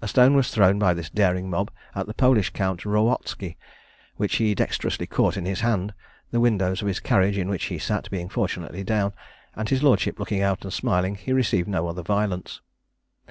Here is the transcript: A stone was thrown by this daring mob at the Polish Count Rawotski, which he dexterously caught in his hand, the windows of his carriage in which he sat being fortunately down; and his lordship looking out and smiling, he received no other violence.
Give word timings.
A 0.00 0.08
stone 0.08 0.34
was 0.34 0.50
thrown 0.50 0.78
by 0.78 0.94
this 0.94 1.10
daring 1.10 1.50
mob 1.50 1.70
at 1.94 2.06
the 2.06 2.14
Polish 2.14 2.48
Count 2.54 2.86
Rawotski, 2.86 3.58
which 4.16 4.36
he 4.36 4.54
dexterously 4.54 5.06
caught 5.06 5.36
in 5.36 5.44
his 5.44 5.60
hand, 5.60 5.92
the 6.30 6.40
windows 6.40 6.80
of 6.80 6.88
his 6.88 7.00
carriage 7.00 7.36
in 7.36 7.50
which 7.50 7.64
he 7.64 7.78
sat 7.78 8.10
being 8.10 8.30
fortunately 8.30 8.82
down; 8.82 9.12
and 9.54 9.68
his 9.68 9.82
lordship 9.82 10.18
looking 10.18 10.40
out 10.40 10.64
and 10.64 10.72
smiling, 10.72 11.16
he 11.16 11.34
received 11.34 11.68
no 11.68 11.86
other 11.86 12.02
violence. 12.02 12.62